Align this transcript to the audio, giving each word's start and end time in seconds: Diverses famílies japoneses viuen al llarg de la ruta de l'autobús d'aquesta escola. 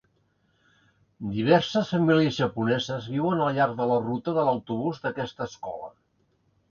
Diverses 1.33 1.91
famílies 1.91 2.39
japoneses 2.43 3.09
viuen 3.17 3.43
al 3.49 3.53
llarg 3.59 3.75
de 3.81 3.87
la 3.91 3.99
ruta 4.07 4.33
de 4.39 4.47
l'autobús 4.49 5.03
d'aquesta 5.05 5.47
escola. 5.51 5.91